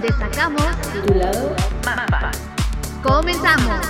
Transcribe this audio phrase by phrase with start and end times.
[0.00, 1.54] donde sacamos tu lado
[1.84, 2.32] Mapa.
[3.02, 3.86] Comenzamos.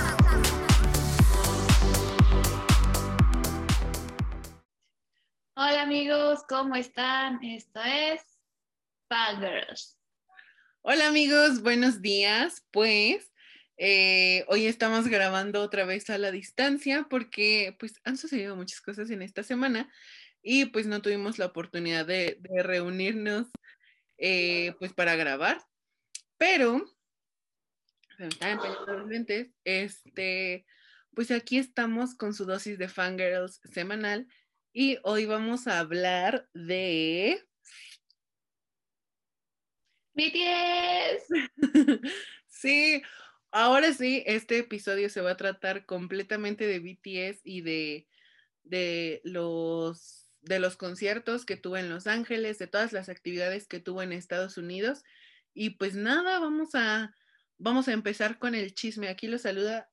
[5.55, 7.41] Hola amigos, ¿cómo están?
[7.43, 8.21] Esto es
[9.07, 9.97] Fangirls.
[10.81, 12.65] Hola amigos, buenos días.
[12.71, 13.31] Pues
[13.77, 19.09] eh, hoy estamos grabando otra vez a la distancia porque pues han sucedido muchas cosas
[19.11, 19.89] en esta semana
[20.41, 23.47] y pues no tuvimos la oportunidad de, de reunirnos
[24.17, 25.70] eh, pues para grabar.
[26.41, 26.83] Pero,
[28.17, 30.65] se me están empezando los lentes, este,
[31.13, 34.27] pues aquí estamos con su dosis de Fangirls semanal
[34.73, 37.45] y hoy vamos a hablar de...
[40.15, 41.51] BTS.
[42.47, 43.03] sí,
[43.51, 48.07] ahora sí, este episodio se va a tratar completamente de BTS y de,
[48.63, 53.79] de los de los conciertos que tuvo en Los Ángeles, de todas las actividades que
[53.79, 55.03] tuvo en Estados Unidos.
[55.53, 57.15] Y pues nada, vamos a,
[57.57, 59.09] vamos a empezar con el chisme.
[59.09, 59.89] Aquí lo saluda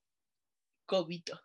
[0.87, 1.41] Cobito.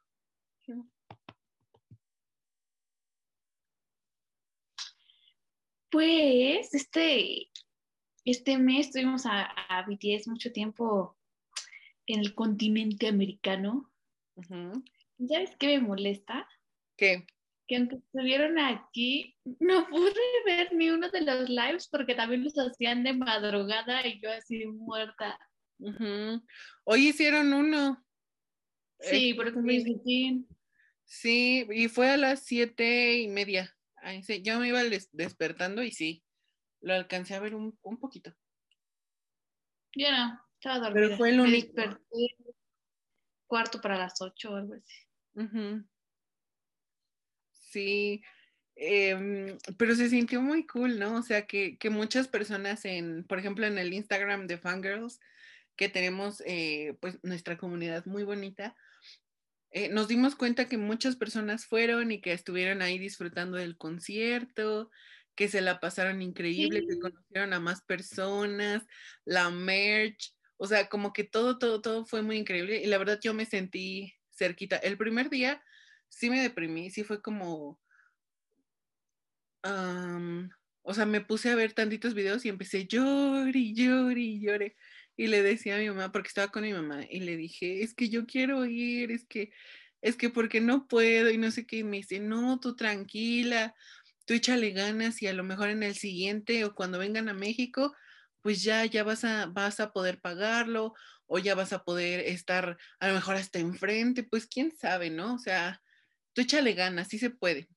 [5.89, 7.51] Pues este,
[8.25, 11.15] este mes tuvimos a, a BTS mucho tiempo
[12.07, 13.91] en el continente americano.
[15.27, 16.47] ¿Sabes qué me molesta?
[16.97, 17.27] ¿Qué?
[17.67, 20.13] Que aunque estuvieron aquí, no pude
[20.45, 24.65] ver ni uno de los lives porque también los hacían de madrugada y yo así
[24.65, 25.39] muerta.
[26.83, 28.03] Hoy hicieron uno.
[28.99, 30.43] Sí, porque me dije,
[31.05, 33.75] Sí, y fue a las siete y media.
[33.97, 36.23] Ay, sí, yo me iba des- despertando y sí,
[36.81, 38.33] lo alcancé a ver un, un poquito.
[39.95, 40.93] yo no, estaba dormida.
[41.07, 41.67] Pero fue el me único.
[41.67, 42.35] desperté
[43.47, 44.95] cuarto para las ocho o algo así.
[45.35, 45.85] Ujú.
[47.73, 48.23] Sí,
[48.75, 51.17] em, pero se sintió muy cool, ¿no?
[51.17, 55.19] O sea, que, que muchas personas en, por ejemplo, en el Instagram de Fangirls,
[55.77, 58.75] que tenemos eh, pues nuestra comunidad muy bonita,
[59.71, 64.91] eh, nos dimos cuenta que muchas personas fueron y que estuvieron ahí disfrutando del concierto,
[65.35, 66.99] que se la pasaron increíble, que Sí.
[66.99, 68.83] conocieron a más personas,
[69.25, 73.19] la merch, o sea, como que todo, todo, todo fue muy increíble y la verdad
[73.23, 74.77] yo me sentí cerquita.
[74.77, 75.63] El primer día
[76.13, 77.79] sí me deprimí, sí fue como,
[79.63, 80.49] am,
[80.83, 84.75] o sea, me puse a ver tantitos videos y empecé llore y llore y llore.
[85.15, 87.93] Y le decía a mi mamá, porque estaba con mi mamá, y le dije, es
[87.93, 89.51] que yo quiero ir, es que,
[90.01, 91.77] es que porque no puedo y no sé qué.
[91.77, 93.75] Y me dice, no, tú tranquila,
[94.25, 97.95] tú échale ganas y a lo mejor en el siguiente o cuando vengan a México,
[98.41, 100.93] pues ya, ya vas a, vas a poder pagarlo
[101.27, 105.35] o ya vas a poder estar a lo mejor hasta enfrente, pues quién sabe, ¿no?
[105.35, 105.81] O sea,
[106.33, 107.69] tú échale ganas, sí se puede.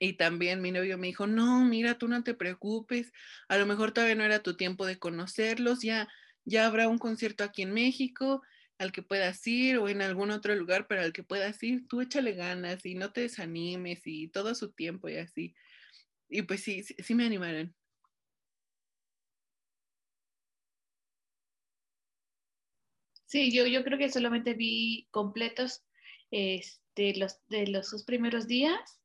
[0.00, 3.12] Y también mi novio me dijo, no, mira, tú no te preocupes,
[3.48, 6.08] a lo mejor todavía no era tu tiempo de conocerlos, ya,
[6.44, 8.42] ya habrá un concierto aquí en México
[8.78, 12.00] al que puedas ir o en algún otro lugar, pero al que puedas ir, tú
[12.00, 15.54] échale ganas y no te desanimes y todo su tiempo y así.
[16.28, 17.74] Y pues sí, sí, sí me animaron.
[23.26, 25.82] Sí, yo, yo creo que solamente vi completos
[26.94, 29.00] este, los, de los dos primeros días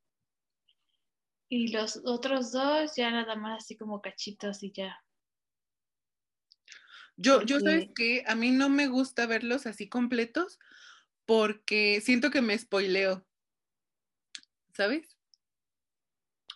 [1.50, 5.02] y los otros dos ya nada más así como cachitos y ya.
[7.16, 10.60] Yo, yo sabes que a mí no me gusta verlos así completos
[11.26, 13.26] porque siento que me spoileo,
[14.74, 15.18] ¿sabes?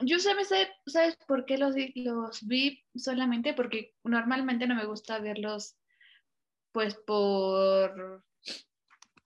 [0.01, 0.49] Yo sabes,
[0.85, 3.53] ¿sabes por qué los, los vi solamente?
[3.53, 5.77] Porque normalmente no me gusta verlos
[6.73, 8.23] pues por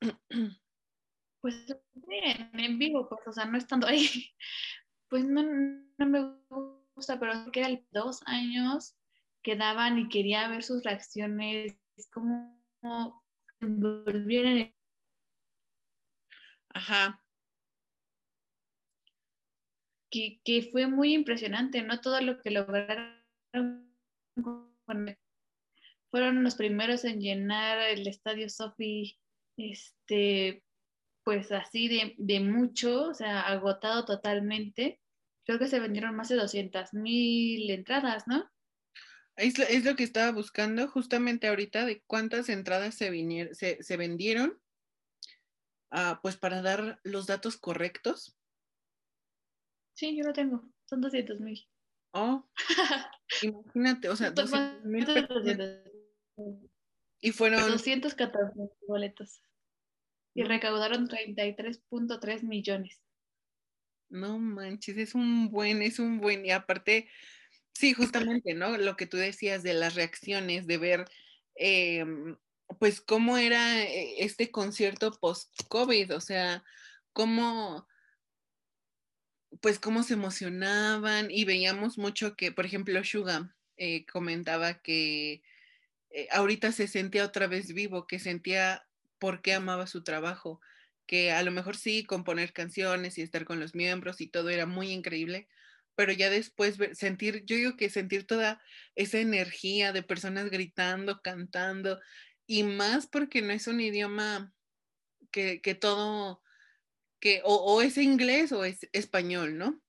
[1.46, 1.64] pues
[2.10, 4.08] en, en vivo, pues, o sea, no estando ahí.
[5.08, 6.36] Pues no, no me
[6.96, 8.98] gusta, pero que eran dos años
[9.44, 11.78] que daban y quería ver sus reacciones,
[12.12, 12.60] cómo
[13.60, 14.76] se envolvieron en
[16.74, 17.22] Ajá.
[20.10, 22.02] que, que fue muy impresionante, ¿no?
[22.02, 23.24] Todo lo que lograron.
[24.42, 25.16] con-
[26.10, 29.20] Fueron los primeros en llenar el estadio Sofi,
[29.56, 30.65] este,
[31.26, 35.02] pues así de, de mucho, o sea, agotado totalmente.
[35.44, 38.50] Creo que se vendieron más de 200 mil entradas, ¿no?
[39.36, 43.84] Es lo, es lo que estaba buscando justamente ahorita de cuántas entradas se, vinier- se,
[43.84, 44.62] se vendieron,
[45.92, 48.38] ah, pues para dar los datos correctos.
[49.94, 51.68] Sí, yo lo tengo, son 200 mil.
[52.14, 52.48] Oh,
[53.42, 55.08] imagínate, o sea, 200 mil.
[57.20, 58.54] Y fueron, 214
[58.88, 59.42] boletos.
[60.36, 63.02] Y recaudaron 33.3 millones.
[64.10, 67.10] no manches, es un buen, es un buen, y aparte,
[67.74, 68.78] sí, justamente, ¿no?
[68.78, 71.06] Lo que tú decías de las reacciones, de ver
[71.56, 72.38] em,
[72.80, 76.64] pues cómo era eh, este concierto post-COVID, o sea,
[77.14, 77.88] cómo,
[79.62, 85.44] pues cómo se emocionaban y veíamos mucho que, por ejemplo, Suga eh, comentaba que
[86.12, 88.86] eh, ahorita se sentía otra vez vivo, que sentía
[89.20, 90.62] por qué amaba su trabajo,
[91.06, 94.66] que a lo mejor sí, componer canciones y estar con los miembros y todo era
[94.66, 95.48] muy increíble,
[95.96, 98.62] pero ya después sentir, yo digo que sentir toda
[98.96, 102.00] esa energía de personas gritando, cantando,
[102.48, 104.54] y más porque no es un idioma
[105.32, 106.42] que, todo,
[107.20, 109.82] que o, es inglés o es español, ¿no?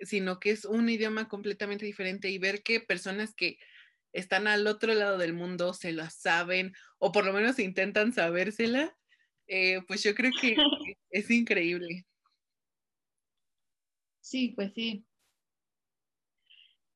[0.00, 3.58] Sino que es un idioma completamente diferente y ver que personas que
[4.12, 8.96] están al otro lado del mundo se la saben o por lo menos intentan sabérsela,
[9.46, 10.56] eh, pues yo creo que
[11.10, 12.06] es increíble.
[14.20, 15.04] Sí, pues sí.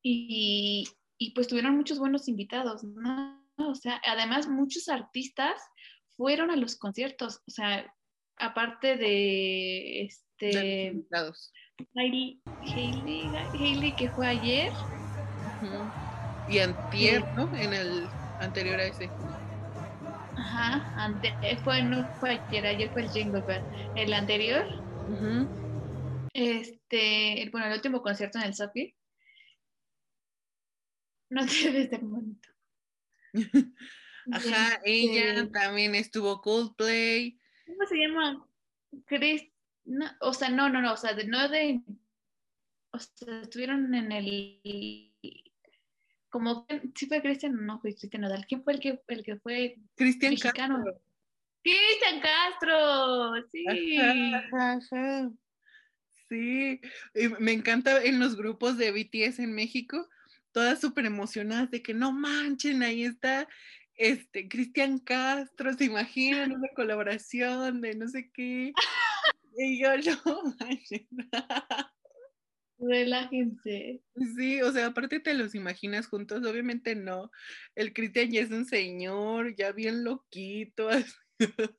[0.03, 0.89] Y,
[1.19, 3.43] y pues tuvieron muchos buenos invitados, ¿no?
[3.57, 5.63] O sea, además muchos artistas
[6.17, 7.95] fueron a los conciertos, o sea,
[8.37, 11.05] aparte de este
[11.97, 12.41] Hailey,
[13.55, 14.73] Hailey, que fue ayer.
[16.53, 17.55] Y antier, ¿no?
[17.57, 18.07] En el
[18.39, 19.07] anterior a ese.
[20.37, 21.33] Ajá, ante,
[21.65, 23.63] fue, no fue ayer, ayer fue el Jingle Bell.
[23.97, 24.67] El anterior,
[26.35, 28.95] este, bueno, el último concierto en el Sophie.
[31.31, 32.49] No debe ser bonito.
[34.31, 37.41] Ajá, ella también estuvo Coldplay.
[37.67, 38.47] ¿Cómo se llama?
[39.07, 39.43] Chris,
[40.21, 41.81] o sea, no, no, no, o sea, de, no de,
[42.93, 45.12] o sea, estuvieron en el,
[46.33, 48.47] como, ¿sí fue Cristian no fue Cristian Nodal?
[48.49, 51.01] ¿Quién fue el que, el que fue Cristian Castro.
[51.63, 53.65] Cristian Castro, sí.
[56.29, 56.81] Sí,
[57.39, 60.09] me encanta en los grupos de BTS en México,
[60.51, 63.47] todas súper emocionadas de que no manchen, ahí está
[63.95, 68.73] este Cristian Castro, se imaginan una colaboración de no sé qué.
[69.55, 69.91] Y yo
[70.25, 71.07] no manchen.
[72.83, 74.03] Relájense.
[74.37, 77.31] Sí, o sea, aparte te los imaginas juntos, obviamente no.
[77.77, 80.89] El Cristian ya es un señor, ya bien loquito.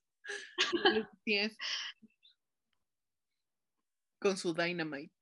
[4.20, 5.14] Con su dynamite.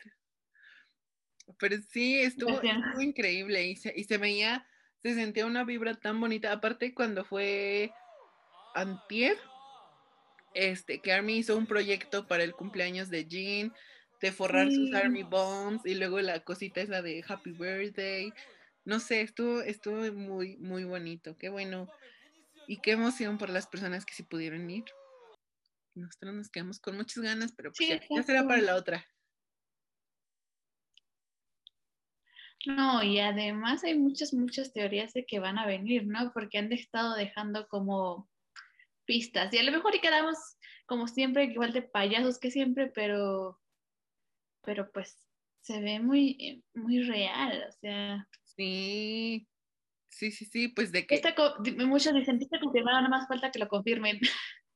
[1.57, 2.62] Pero sí, estuvo,
[3.00, 4.68] increíble y se, y se, veía,
[5.01, 6.51] se sentía una vibra tan bonita.
[6.51, 7.92] Aparte, cuando fue
[8.75, 9.36] Antier,
[10.54, 13.74] este, que Army hizo un proyecto para el cumpleaños de Jean,
[14.21, 18.31] de forrar sus Army Bombs y luego la cosita esa de Happy Birthday.
[18.85, 21.38] No sé, estuvo, estuvo muy, muy bonito.
[21.38, 21.88] Qué bueno.
[22.68, 24.85] Y qué emoción por las personas que sí pudieron ir.
[25.95, 29.06] Nosotros nos quedamos con muchas ganas, pero pues ya será para la otra.
[32.67, 36.31] No, y además hay muchas, muchas teorías de que van a venir, ¿no?
[36.31, 38.29] Porque han estado dejando como
[39.06, 39.51] pistas.
[39.53, 40.38] Y a lo mejor y quedamos
[40.85, 43.61] como siempre, igual de payasos que siempre, pero,
[44.63, 45.18] pero pues
[45.62, 48.28] se ve muy, muy real, o sea.
[48.44, 49.48] Sí,
[50.10, 51.16] sí, sí, sí, pues de que...
[51.16, 51.36] Esta,
[51.86, 54.19] muchos dicen, está confirmado, nada más falta que lo confirmen.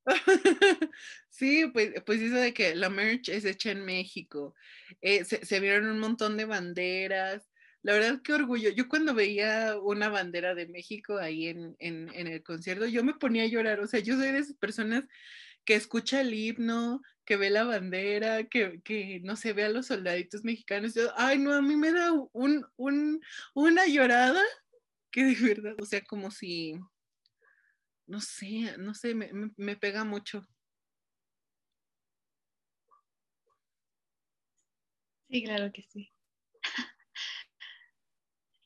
[1.30, 4.54] sí, pues, pues eso de que la merch es hecha en México.
[5.02, 7.50] Eh, se, se, vieron un montón de banderas,
[7.86, 8.72] la verdad, qué orgullo.
[8.72, 13.48] Yo cuando veía una bandera de México ahí en, el concierto, yo me ponía a
[13.48, 13.80] llorar.
[13.80, 15.04] O sea, yo soy de esas personas
[15.66, 19.88] que escucha el himno, que ve la bandera, que, que no se ve a los
[19.88, 20.94] soldaditos mexicanos.
[21.18, 22.66] Ay, no, a mí me da un,
[23.54, 24.42] una llorada
[25.12, 26.80] que de verdad, o sea, como si,
[28.08, 30.48] no sé, no sé, me, me pega mucho.
[35.30, 36.15] Sí, claro que sí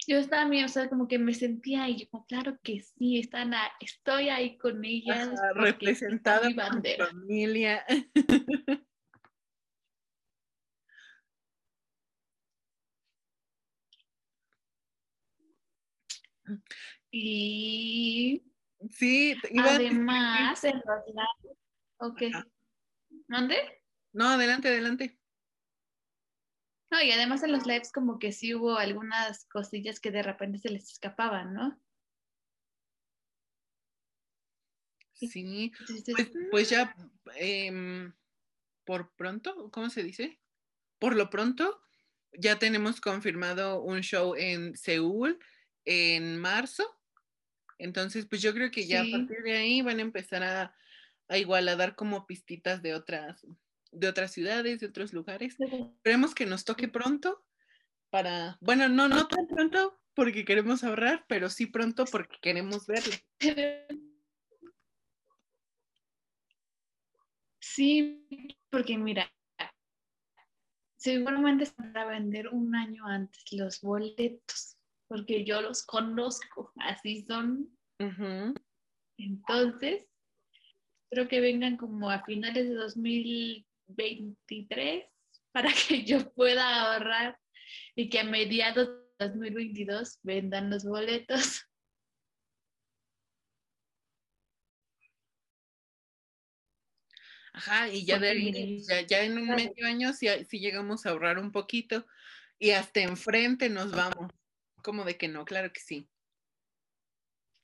[0.10, 4.30] yo también, o sea, como que me sentía ahí, como claro que sí, están estoy
[4.30, 5.30] ahí con ellas.
[5.54, 7.06] representada mi bandera.
[7.06, 7.86] familia.
[17.12, 18.44] y
[18.90, 21.04] sí, además, en los
[22.00, 22.24] ok.
[23.28, 23.58] ¿Mande?
[24.12, 25.19] No, adelante, adelante.
[26.92, 30.58] No, y además en los lives como que sí hubo algunas cosillas que de repente
[30.58, 31.80] se les escapaban, ¿no?
[35.14, 35.72] Sí,
[36.16, 36.96] pues, pues, ya
[37.36, 38.14] em,
[38.86, 40.40] por pronto, ¿cómo se dice?
[40.98, 41.82] Por lo pronto,
[42.32, 45.38] ya tenemos confirmado un show en Seúl
[45.84, 46.86] en marzo.
[47.78, 50.76] Entonces, pues yo creo que ya a partir de ahí van a empezar a,
[51.28, 53.46] a igual a dar como pistitas de otras
[53.92, 55.58] de otras ciudades, de otros lugares.
[55.60, 57.46] Esperemos que nos toque pronto
[58.10, 63.14] para, bueno, no, no tan pronto, porque queremos ahorrar, pero sí pronto porque queremos verlo.
[67.60, 68.28] Sí,
[68.70, 69.32] porque mira,
[70.98, 74.78] seguramente se van a vender un año antes los boletos,
[75.08, 77.70] porque yo los conozco, así son.
[79.18, 80.08] Entonces,
[81.04, 82.76] espero que vengan como a finales de
[83.90, 85.06] 2023
[85.52, 87.38] para que yo pueda ahorrar
[87.96, 91.66] y que a mediados de 2022 vendan los boletos.
[97.52, 101.52] Ajá, y ya, de ya, en un medio año si, si llegamos a ahorrar un
[101.52, 102.06] poquito
[102.58, 104.32] y hasta enfrente nos vamos.
[104.82, 106.08] Como de que no, claro que sí.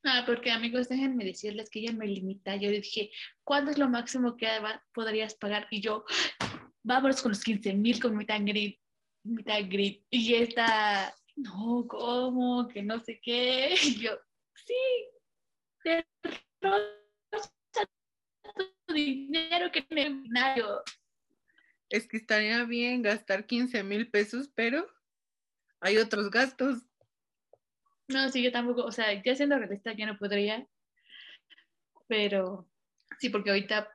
[0.08, 2.56] Ah, porque amigos, déjenme decirles que ella me limita.
[2.56, 3.10] Yo dije,
[3.44, 4.48] ¿cuándo es lo máximo que
[4.94, 5.68] podrías pagar?
[5.72, 6.06] Y yo,
[6.84, 8.80] vámonos con los 15 mil con mi tangrit,
[9.24, 10.06] mi.
[10.12, 12.68] Y esta, no, ¿cómo?
[12.68, 13.74] Que no sé qué.
[13.84, 14.12] Y yo,
[14.54, 14.76] sí,
[15.84, 16.06] te
[18.88, 20.84] tu dinero que binario.
[21.90, 24.86] Es que estaría bien gastar 15 mil pesos, pero
[25.80, 26.84] hay otros gastos.
[28.08, 30.68] No, sí, yo tampoco, o sea, ya siendo realista, ya no podría.
[32.08, 32.70] Pero
[33.20, 33.90] sí, porque ahorita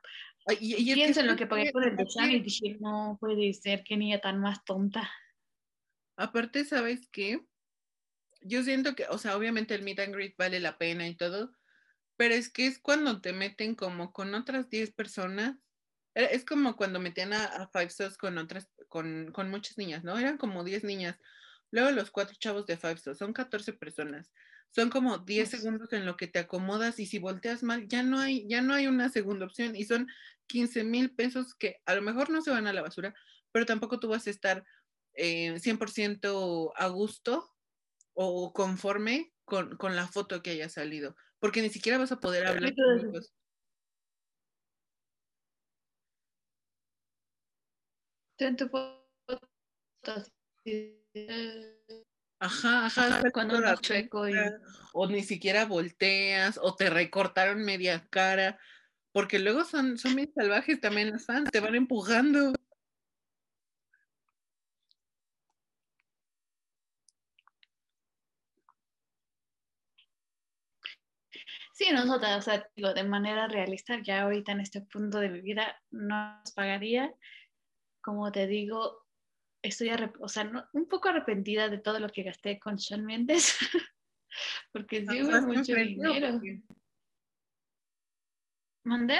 [0.59, 3.95] y, pienso en lo que pagué por el examen y dije, no puede ser, qué
[3.95, 5.09] niña tan más tonta.
[6.17, 7.41] Aparte, ¿sabes qué?
[8.41, 11.55] Yo siento que, o sea, obviamente el meet and greet vale la pena y todo,
[12.17, 15.57] pero es que es cuando te meten como con otras 10 personas.
[16.15, 20.17] Eh, es como cuando metían a, Five Stars con otras, con, con, muchas niñas, ¿no?
[20.17, 21.17] Eran como 10 niñas.
[21.71, 24.31] Luego los cuatro chavos de Five Stars, son 14 personas.
[24.69, 28.19] Son como 10 segundos en lo que te acomodas y si volteas mal, ya no
[28.19, 30.07] hay, ya no hay una segunda opción y son
[30.47, 33.13] 15 mil pesos que a lo mejor no se van a la basura,
[33.51, 34.63] pero tampoco tú vas a estar
[35.13, 37.49] eh, 100% a gusto
[38.13, 42.45] o conforme con, con la foto que haya salido porque ni siquiera vas a poder
[42.45, 43.13] hablar con
[52.39, 53.21] Ajá, ajá.
[53.31, 54.23] Cuando la chueco
[54.93, 58.59] O ni siquiera volteas, o te recortaron media cara,
[59.11, 62.53] porque luego son, son bien salvajes también los fans, te van empujando.
[71.73, 75.41] Sí, nosotras, o sea, digo, de manera realista, ya ahorita en este punto de mi
[75.41, 77.13] vida no nos pagaría.
[78.01, 79.05] Como te digo,
[79.61, 83.57] estoy o sea, un poco arrepentida de todo lo que gasté con Sean Mendes,
[84.71, 86.41] porque sí hubo mucho dinero.
[88.83, 89.19] ¿Mandé?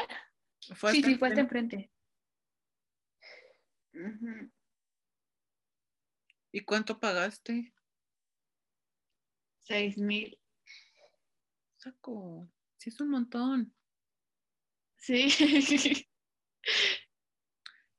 [0.60, 1.92] Sí, sí, fue hasta enfrente.
[6.52, 7.74] ¿Y cuánto pagaste?
[9.60, 10.38] Seis mil
[11.78, 12.50] saco.
[12.78, 13.74] Sí, es un montón.
[14.98, 15.30] Sí.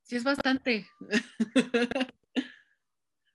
[0.05, 0.87] Sí, es bastante.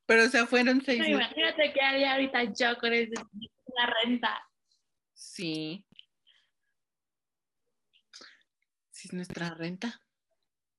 [0.07, 0.99] Pero, o sea, fueron seis.
[0.99, 4.41] No, imagínate que haría ahorita yo con la renta.
[5.13, 5.85] Sí.
[8.89, 10.01] Sí, es nuestra renta.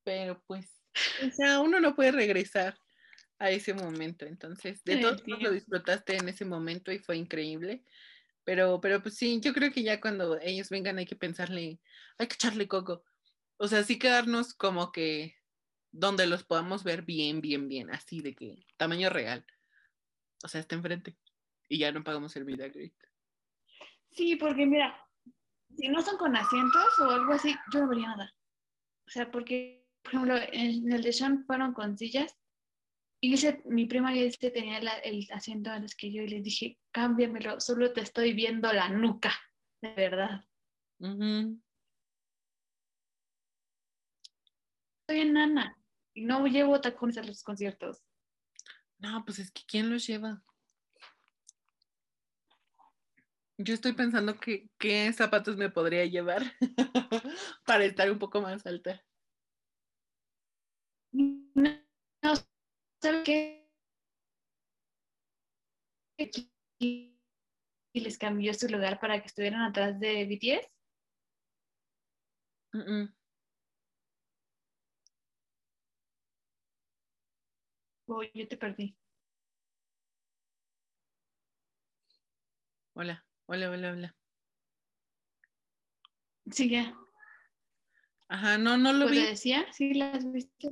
[0.03, 0.83] Pero pues,
[1.25, 2.79] o sea, uno no puede regresar
[3.39, 4.25] a ese momento.
[4.25, 7.85] Entonces, de todo lo disfrutaste en ese momento y fue increíble.
[8.45, 11.81] Pero, pero pues sí, yo creo que ya cuando ellos vengan hay que pensarle,
[12.17, 13.05] hay que echarle coco.
[13.59, 15.38] O sea, sí quedarnos como que
[15.91, 19.45] donde los podamos ver bien, bien, bien, así de que tamaño real.
[20.45, 21.17] O sea, está enfrente.
[21.69, 22.67] Y ya no pagamos el vida
[24.11, 25.07] Sí, porque mira,
[25.77, 28.35] si no son con asientos o algo así, yo no vería nada.
[29.07, 32.37] O sea, porque, por ejemplo, en el de Sean fueron con sillas
[33.21, 37.61] y dice, mi prima este tenía el asiento antes que yo y le dije, cámbiamelo,
[37.61, 39.33] solo te estoy viendo la nuca,
[39.81, 40.45] de verdad.
[41.01, 41.61] Soy
[45.21, 45.78] enana y
[46.21, 48.03] no llevo tacones a los conciertos.
[48.99, 50.43] No, pues es que ¿quién los lleva?
[53.57, 56.43] Yo estoy pensando que qué zapatos me podría llevar
[57.67, 59.05] para estar un poco más alta.
[61.13, 62.35] No,
[63.01, 63.69] ¿Saben qué?
[66.79, 67.15] Y
[67.95, 70.69] les cambió su lugar para que estuvieran atrás de BTS.
[78.11, 78.97] Oh, yo te perdí.
[82.95, 84.17] Hola, hola, hola, hola.
[86.51, 86.97] Sí, ya.
[88.29, 89.27] Ajá, no, no lo pues vi.
[89.27, 89.67] decía?
[89.73, 90.71] Sí, las viste.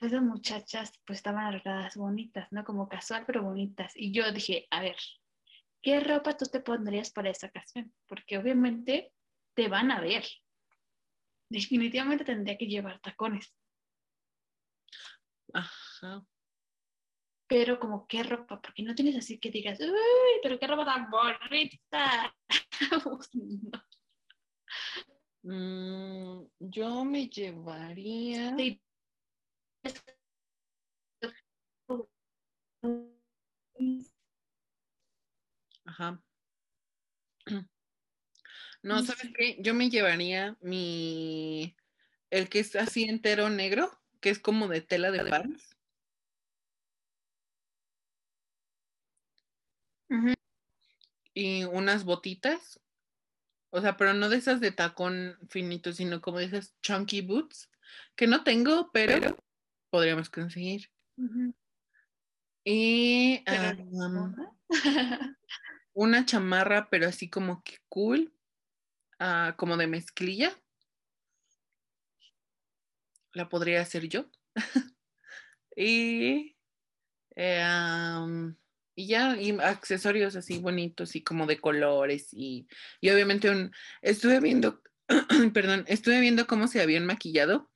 [0.00, 2.64] esas muchachas pues estaban arregladas bonitas, ¿no?
[2.64, 3.92] Como casual, pero bonitas.
[3.94, 4.96] Y yo dije, a ver,
[5.82, 7.94] ¿qué ropa tú te pondrías para esa ocasión?
[8.06, 9.12] Porque obviamente
[9.54, 10.24] te van a ver.
[11.50, 13.54] Definitivamente tendría que llevar tacones.
[15.54, 16.26] Ajá.
[17.46, 21.10] Pero como qué ropa, porque no tienes así que digas, uy, pero qué ropa tan
[21.10, 22.34] bonita.
[25.46, 28.56] Mm, yo me llevaría.
[28.56, 28.80] Sí.
[35.84, 36.22] Ajá.
[38.82, 39.56] No, ¿sabes qué?
[39.60, 41.74] Yo me llevaría mi.
[42.30, 43.90] El que es así entero negro,
[44.24, 45.76] que es como de tela de pants.
[51.34, 52.80] Y unas botitas.
[53.68, 57.68] O sea, pero no de esas de tacón finito, sino como de esas chunky boots.
[58.16, 59.36] Que no tengo, pero
[59.90, 60.90] podríamos conseguir.
[62.64, 65.36] Y Pero ah, um, ¿no?
[65.92, 68.32] una chamarra, pero así como que cool,
[69.18, 70.58] ah, como de mezclilla.
[73.34, 74.30] La podría hacer yo.
[75.76, 76.56] y,
[77.36, 77.62] eh,
[78.96, 82.28] y ya, y accesorios así bonitos y como de colores.
[82.32, 82.68] Y,
[83.00, 83.72] y obviamente un,
[84.02, 84.82] estuve viendo,
[85.54, 87.70] perdón, estuve viendo cómo se habían maquillado.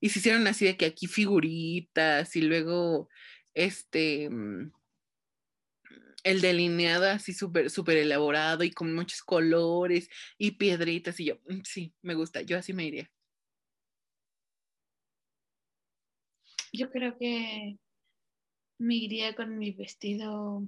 [0.00, 3.08] Y se hicieron así de que aquí figuritas y luego
[3.54, 4.72] este mm,
[6.24, 10.08] el delineado así súper súper elaborado y con muchos colores
[10.38, 13.10] y piedritas y yo, "Mm, sí, me gusta, yo así me iría.
[16.76, 17.78] Yo creo que
[18.78, 20.64] me iría con mi vestido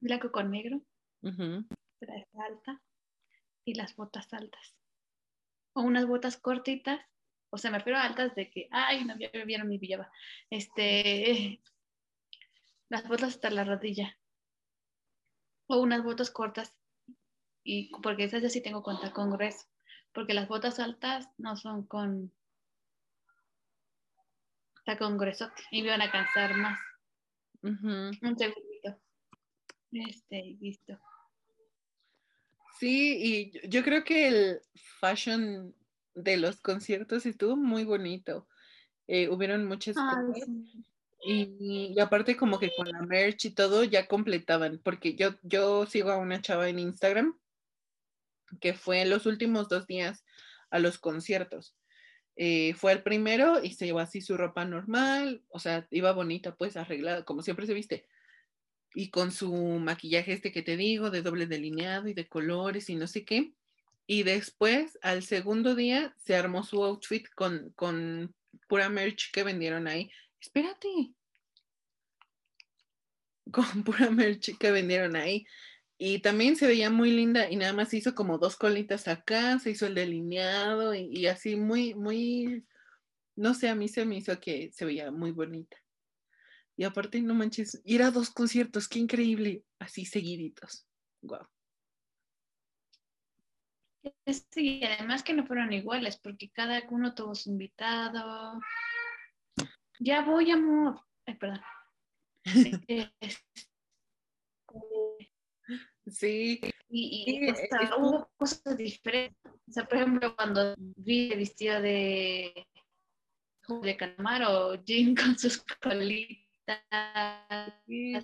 [0.00, 0.80] blanco con negro,
[1.20, 1.66] Ujú.
[1.98, 2.82] traje alta
[3.66, 4.74] y las botas altas.
[5.74, 6.98] O unas botas cortitas,
[7.50, 10.10] o sea, me refiero a altas de que, ay, no me vieron mi pijama.
[10.48, 11.60] Este,
[12.88, 14.18] las botas hasta la rodilla.
[15.66, 16.74] O unas botas cortas,
[17.62, 19.66] y porque esas ya sí tengo con tacón grueso.
[20.12, 22.32] Porque las botas altas no son con
[24.84, 26.78] tacón grueso y me van a cansar más.
[27.62, 27.78] Un
[28.38, 29.00] segundito.
[29.92, 30.98] Este, listo.
[32.78, 34.60] Sí, y yo- yo creo que el
[35.00, 35.74] fashion
[36.14, 38.48] de los conciertos estuvo muy bonito.
[39.06, 40.84] Eh, hubieron muchas Ay, cosas sí.
[41.24, 45.86] y, y aparte como que con la merch y todo ya completaban, porque yo, yo
[45.86, 47.38] sigo a una chava en Instagram
[48.60, 50.24] que fue los últimos dos días
[50.70, 51.76] a los conciertos.
[52.36, 56.56] Eh, fue el primero y se llevó así su ropa normal, o sea, iba bonita,
[56.56, 58.06] pues arreglada, como siempre se viste.
[58.94, 62.96] Y con su maquillaje este que te digo, de doble delineado y de colores y
[62.96, 63.52] no sé qué.
[64.06, 68.34] Y después, al segundo día, se armó su outfit con, con
[68.68, 70.10] pura merch que vendieron ahí.
[70.40, 71.12] Espérate.
[73.50, 75.46] Con pura merch que vendieron ahí.
[75.96, 79.70] Y también se veía muy linda y nada más hizo como dos colitas acá, se
[79.70, 82.66] hizo el delineado y, y así muy, muy,
[83.36, 85.76] no sé, a mí se me hizo que se veía muy bonita.
[86.76, 90.88] Y aparte, no manches, ir a dos conciertos, qué increíble, así seguiditos.
[91.22, 91.46] Wow.
[94.26, 98.60] Sí, y además que no fueron iguales, porque cada uno tuvo su invitado.
[100.00, 101.00] Ya voy, amor.
[101.26, 101.60] Ay, perdón.
[102.84, 103.14] Este,
[106.06, 109.52] Sí, y, Sí, y hasta hubo cosas diferentes.
[109.68, 112.66] O sea, por ejemplo, cuando vi el vestido de
[113.82, 116.80] de calamar o Jean con sus colitas.
[117.86, 118.14] sí.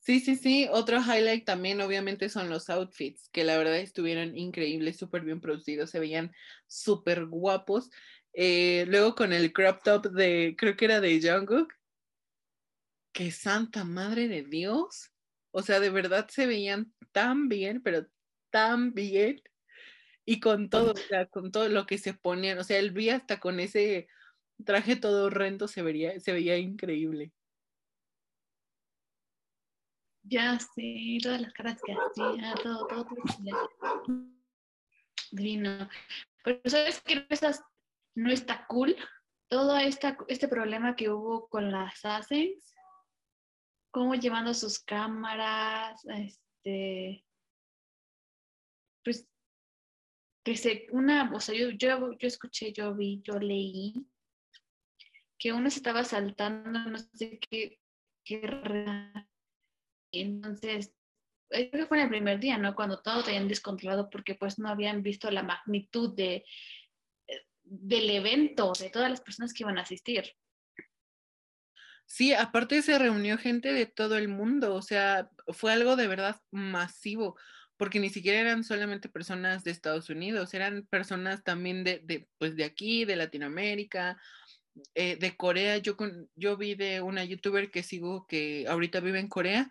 [0.00, 0.68] Sí, sí.
[0.70, 5.90] Otro highlight también, obviamente, son los outfits, que la verdad estuvieron increíbles, súper bien producidos,
[5.90, 6.30] se veían
[6.66, 7.88] súper guapos.
[8.34, 11.72] Eh, luego con el crop top de, creo que era de Jungkook,
[13.14, 15.13] que santa madre de Dios.
[15.56, 18.08] O sea, de verdad se veían tan bien, pero
[18.50, 19.40] tan bien.
[20.24, 23.10] Y con todo, o sea, con todo lo que se ponían, o sea, él vi
[23.10, 24.08] hasta con ese
[24.64, 27.32] traje todo horrendo se vería, se veía increíble.
[30.24, 33.22] Ya sé, todas las caras que hacía, todo, todo, todo.
[36.42, 37.28] Pero sabes que
[38.16, 38.96] no, está cool
[39.46, 42.73] todo esta, este problema que hubo con las Assassins,
[43.94, 47.24] cómo llevando sus cámaras, este,
[49.04, 49.28] pues,
[50.44, 53.94] que se, una, o sea, yo, yo, escuché, yo vi, yo leí
[55.38, 57.78] que uno estaba saltando, no sé qué,
[58.24, 58.40] qué
[60.10, 60.92] entonces,
[61.50, 62.74] eh, creo que fue en el primer día, ¿no?
[62.74, 66.44] Cuando todo tenían descontrolado porque pues no habían visto la magnitud de,
[67.62, 70.24] del evento, de todas las personas que iban a asistir.
[72.06, 76.40] Sí, aparte se reunió gente de todo el mundo, o sea, fue algo de verdad
[76.50, 77.36] masivo,
[77.76, 82.56] porque ni siquiera eran solamente personas de Estados Unidos, eran personas también de, de pues
[82.56, 84.18] de aquí, de Latinoamérica,
[84.94, 85.78] eh, de Corea.
[85.78, 89.68] Yo, con, yo vi de una youtuber que sigo que ahorita vive en Corea,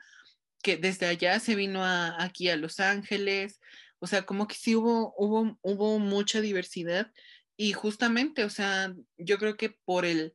[0.62, 3.60] que desde allá se vino a, aquí a Los Ángeles,
[4.00, 7.12] o sea, como que sí hubo, hubo, hubo mucha diversidad
[7.56, 10.34] y justamente, o sea, yo creo que por el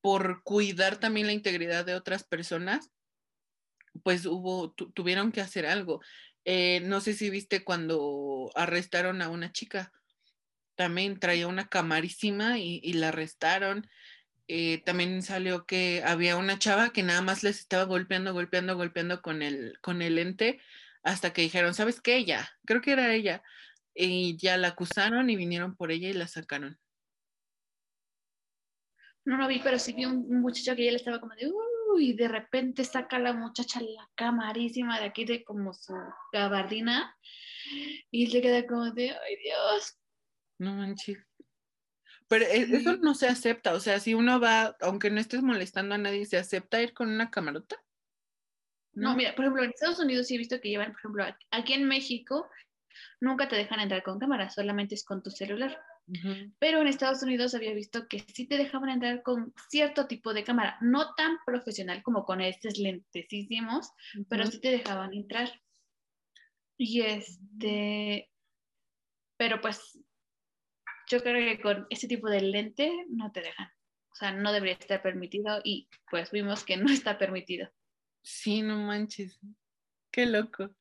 [0.00, 2.90] por cuidar también la integridad de otras personas,
[4.02, 6.00] pues hubo, tuvieron que hacer algo.
[6.44, 9.92] Eh, no sé si viste cuando arrestaron a una chica,
[10.74, 13.88] también traía una camarísima y, la arrestaron.
[14.48, 19.22] Eh, también salió que había una chava que nada más les estaba golpeando, golpeando, golpeando
[19.22, 20.60] con el, con el lente
[21.02, 22.16] hasta que dijeron, ¿sabes qué?
[22.16, 23.42] Ella, creo que era ella.
[23.94, 26.78] Y ya la acusaron y vinieron por ella y la sacaron.
[29.24, 31.50] No lo vi, pero sí vi un, muchacho que ya le estaba como de,
[31.92, 35.94] uy, y de repente saca la muchacha la camarísima de aquí de como su
[36.32, 37.16] gabardina
[38.10, 39.98] y se queda como de, ay Dios.
[40.58, 41.18] No manches.
[42.28, 45.96] Pero e, eso no se acepta, o sea, si uno va, aunque no estés molestando
[45.96, 47.76] a nadie, ¿se acepta ir con una camarota?
[48.92, 51.72] No, mira, por ejemplo, en Estados Unidos sí he visto que llevan, por ejemplo, aquí
[51.72, 52.48] en México
[53.20, 55.80] nunca te dejan entrar con cámara, solamente es con tu celular.
[56.58, 60.44] Pero en Estados Unidos había visto que sí te dejaban entrar con cierto tipo de
[60.44, 63.90] cámara, no tan profesional como con estos lentesísimos,
[64.28, 65.50] pero sí te dejaban entrar.
[66.76, 68.30] Y este,
[69.36, 69.98] pero pues
[71.10, 73.68] yo creo que con ese tipo de lente no te dejan.
[74.12, 77.70] O sea, no debería estar permitido y pues vimos que no está permitido.
[78.22, 79.38] Sí, no manches.
[80.10, 80.74] Qué loco.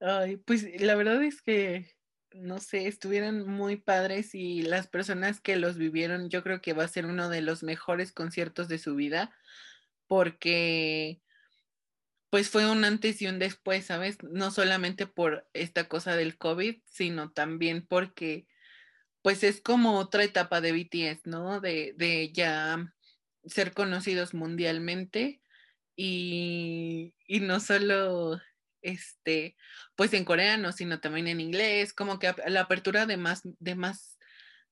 [0.00, 1.95] Ay, pues la verdad es que,
[2.34, 6.84] no sé, estuvieron muy padres y las personas que los vivieron, yo creo que va
[6.84, 9.34] a ser uno de los mejores conciertos de su vida,
[10.06, 11.20] porque
[12.30, 14.18] pues fue un antes y un después, ¿sabes?
[14.22, 18.46] No solamente por esta cosa del COVID, sino también porque
[19.22, 21.60] pues es como otra etapa de BTS, ¿no?
[21.60, 22.94] De, de ya
[23.44, 25.40] ser conocidos mundialmente
[25.96, 28.40] y, y no solo
[28.86, 29.56] este,
[29.96, 34.16] pues en coreano, sino también en inglés, como que la apertura de más, de más,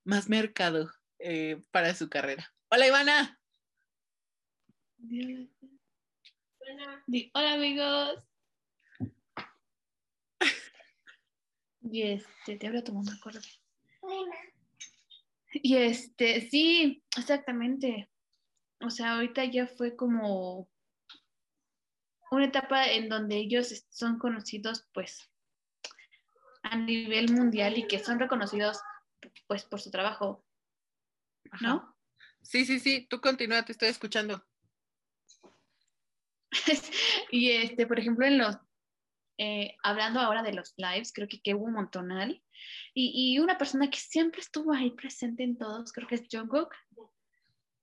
[0.05, 2.53] más mercado eh, para su carrera.
[2.71, 3.41] Hola Ivana.
[7.33, 8.25] Hola amigos.
[11.87, 13.41] Y este, te hablo tomando acuerdo.
[15.53, 18.09] Y este, sí, exactamente.
[18.81, 20.67] O sea, ahorita ya fue como
[22.35, 25.31] una etapa en donde ellos son conocidos pues
[26.63, 28.81] a nivel mundial y que son reconocidos
[29.47, 30.45] pues por su trabajo,
[31.61, 31.95] ¿no?
[32.43, 34.45] Sí, sí, sí, tú continúa, te estoy escuchando.
[37.31, 38.57] y este, por ejemplo, en los,
[39.39, 42.43] eh, hablando ahora de los lives, creo que, que hubo un montonal.
[42.95, 46.75] Y, y, una persona que siempre estuvo ahí presente en todos, creo que es Jungkook.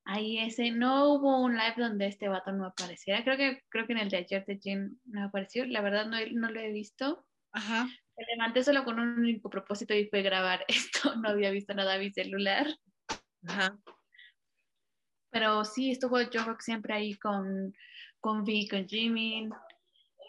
[0.06, 3.24] Ahí ese, no hubo un live donde este vato no apareciera.
[3.24, 5.66] Creo que, creo que en el de ayer de Jin no apareció.
[5.66, 7.26] La verdad no, no lo he visto.
[7.52, 7.86] Ajá.
[8.18, 11.16] Me levanté solo con un único propósito y fue grabar esto.
[11.16, 12.68] No había visto nada a mi celular.
[13.48, 13.78] Ajá.
[15.32, 17.74] Pero sí, estuvo yo siempre ahí con,
[18.20, 19.52] con Vi, con Jimin,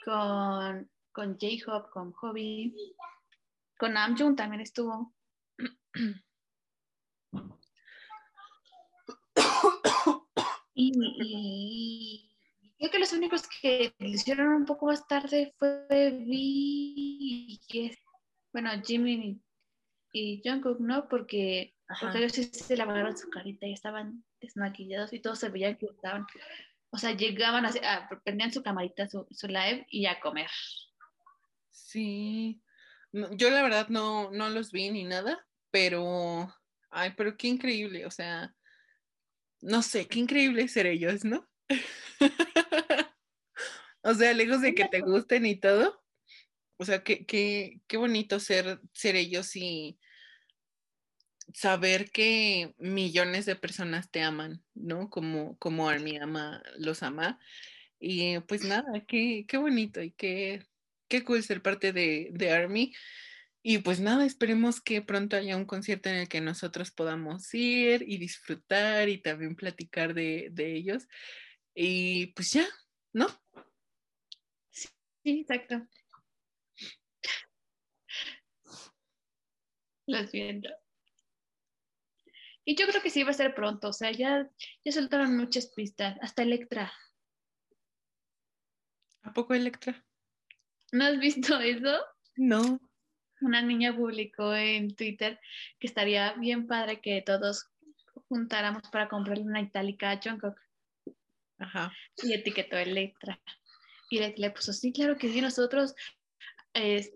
[0.05, 2.75] con, con J-Hop, con Hobby.
[3.79, 5.13] Con Namjoon también estuvo.
[10.75, 12.29] Y,
[12.79, 17.91] creo que los únicos que lo hicieron un poco más tarde fue Vi y
[18.53, 19.41] bueno, Jimmy
[20.13, 21.09] y, Jungkook, ¿no?
[21.09, 25.87] Porque, porque ellos se lavaron su carita y estaban desmaquillados y todos se veían que
[25.87, 26.27] estaban,
[26.91, 30.51] o sea, llegaban a, a prendían su camarita, su, su, live y a comer.
[31.71, 32.61] Sí,
[33.13, 36.55] yo la verdad no, no los vi ni nada, pero,
[36.91, 38.55] ay, pero qué increíble, o sea,
[39.63, 41.49] no sé, qué increíble ser ellos, ¿no?
[44.03, 46.03] o sea, lejos de que te gusten y todo.
[46.77, 49.99] O sea, qué, qué, qué bonito ser, ser ellos y
[51.55, 55.09] saber que millones de personas te aman, ¿no?
[55.11, 57.39] Como, como Army ama, los ama.
[58.01, 60.67] Y pues nada, qué, qué bonito y qué,
[61.09, 62.93] qué cool ser parte de, de Army.
[63.65, 68.05] Y pues nada, esperemos que pronto haya un concierto en el que nosotros podamos ir
[68.09, 71.07] y disfrutar y también platicar de, ellos.
[71.73, 72.67] Y pues ya,
[73.13, 73.29] ¿no?
[74.71, 74.91] Sí,
[75.25, 75.87] exacto.
[80.07, 80.69] Lo siento.
[82.65, 84.51] Y yo creo que sí va a ser pronto, o sea, ya,
[84.85, 86.93] ya soltaron muchas pistas, hasta Electra.
[89.23, 90.05] ¿A poco Electra?
[90.91, 92.05] ¿No has visto eso?
[92.37, 92.81] No.
[93.43, 95.41] Una niña publicó en Twitter
[95.79, 97.69] que estaría bien padre que todos
[98.29, 100.59] juntáramos para comprarle una itálica a Jungkook.
[101.59, 101.93] Ajá.
[102.23, 103.41] Y etiquetó Electra.
[104.11, 105.95] Y le, le puso, sí, claro que sí, nosotros
[106.75, 107.13] eh,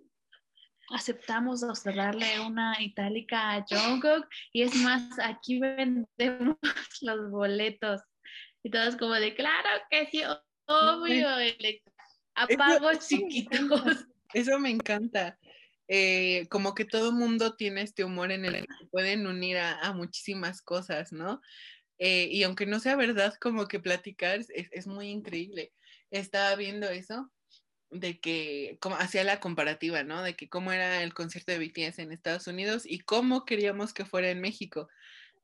[0.91, 4.29] aceptamos darle una itálica a Jungkook.
[4.53, 6.57] Y es más, aquí vendemos
[7.03, 8.03] los boletos.
[8.63, 10.23] Y todos como de, claro que sí,
[10.67, 11.93] obvio, Electra.
[12.35, 14.07] A pagos chiquitos.
[14.35, 15.39] Eso me encanta.
[15.89, 20.61] Eh, como que todo mundo tiene este humor en el que pueden unir a, muchísimas
[20.63, 21.41] cosas, ¿no?
[21.99, 25.73] Eh, y aunque no sea verdad, como que platicar es, es, muy increíble.
[26.11, 27.31] Estaba viendo eso
[27.91, 30.23] de que, como hacía la comparativa, ¿no?
[30.23, 34.05] De que cómo era el concierto de BTS en Estados Unidos y cómo queríamos que
[34.05, 34.89] fuera en México.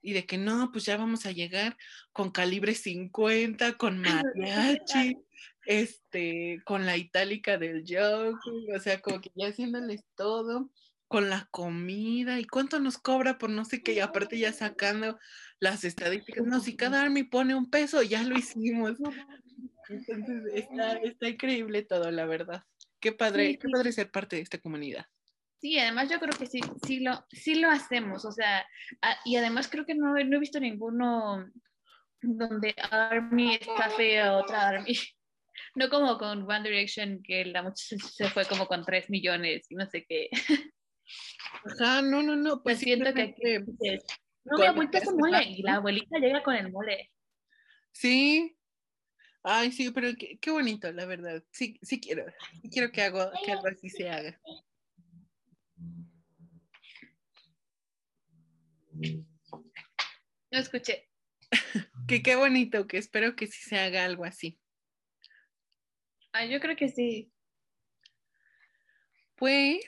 [0.02, 1.76] Y de que no, pues ya vamos a llegar
[2.12, 4.02] con calibre 50, con
[4.36, 5.16] mariachi,
[5.64, 10.70] este, con la itálica del Joker, o sea, como que ya haciéndoles todo,
[11.08, 15.18] con la comida, y cuánto nos cobra por no sé qué, y aparte ya sacando
[15.60, 18.96] las estadísticas, no, si cada army pone un peso, ya lo hicimos.
[19.88, 22.64] Entonces está, está increíble todo, la verdad.
[22.98, 25.06] Qué padre, qué padre ser parte de esta comunidad.
[25.62, 28.66] Sí, además yo creo que sí, sí lo, sí lo hacemos, o sea,
[29.24, 31.48] y además creo que no, no he visto ninguno
[32.20, 34.92] donde Army está fea, otra Army
[35.76, 39.76] no como con One Direction, que la muchacha se fue como con 3 millones y
[39.76, 40.30] no sé qué.
[41.64, 42.60] Ajá, no, no, no.
[42.64, 43.42] Pues siento que aquí.
[44.44, 47.12] No, mi abuelita se mole y la abuelita llega con el mole.
[47.92, 48.56] Sí.
[49.44, 51.44] Ay, sí, pero qué, qué bonito, la verdad.
[51.52, 52.24] Sí, sí quiero.
[52.62, 54.40] Sí quiero que, hago, que algo así se haga.
[60.50, 61.08] No escuché.
[62.08, 64.58] que qué bonito, que espero que sí se haga algo así.
[66.32, 67.32] Ah, yo creo que sí.
[69.36, 69.84] Pues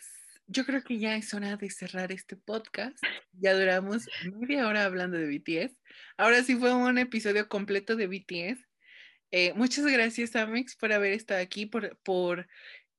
[0.47, 2.99] yo creo que ya es hora de cerrar este podcast.
[3.33, 4.07] Ya duramos
[4.39, 5.81] media hora hablando de BTS.
[6.17, 8.67] Ahora sí fue un episodio completo de BTS.
[9.31, 12.47] Eh, muchas gracias, Amex, por haber estado aquí, por, por,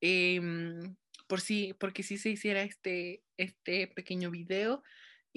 [0.02, 0.96] em,
[1.28, 4.84] por sí, porque sí se hiciera este, este pequeño video.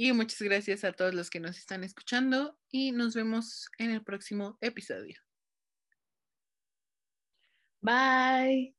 [0.01, 4.05] Y muchas gracias a todos los que nos están escuchando y nos vemos en el
[4.05, 5.21] próximo episodio.
[7.83, 8.78] Bye.